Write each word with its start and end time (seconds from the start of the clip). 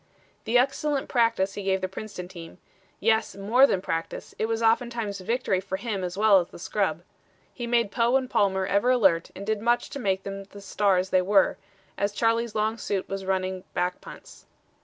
The 0.45 0.57
excellent 0.57 1.09
practice 1.09 1.53
he 1.53 1.61
gave 1.61 1.79
the 1.79 1.87
Princeton 1.87 2.27
team 2.27 2.57
yes, 2.99 3.35
more 3.35 3.67
than 3.67 3.83
practice: 3.83 4.33
it 4.39 4.47
was 4.47 4.63
oftentimes 4.63 5.19
victory 5.19 5.59
for 5.59 5.75
him 5.77 6.03
as 6.03 6.17
well 6.17 6.39
as 6.39 6.47
the 6.47 6.57
scrub. 6.57 7.03
He 7.53 7.67
made 7.67 7.91
Poe 7.91 8.15
and 8.17 8.27
Palmer 8.27 8.65
ever 8.65 8.89
alert 8.89 9.29
and 9.35 9.45
did 9.45 9.61
much 9.61 9.91
to 9.91 9.99
make 9.99 10.23
them 10.23 10.45
the 10.45 10.59
stars 10.61 11.11
they 11.11 11.21
were, 11.21 11.59
as 11.99 12.13
Charlie's 12.13 12.55
long 12.55 12.79
suit 12.79 13.07
was 13.07 13.25
running 13.25 13.63
back 13.75 14.01
punts. 14.01 14.47